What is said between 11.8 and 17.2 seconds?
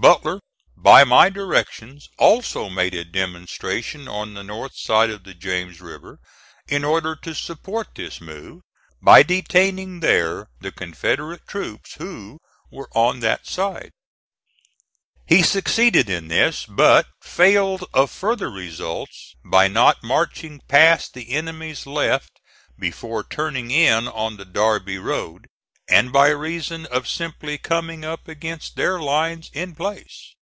who were on that side. He succeeded in this, but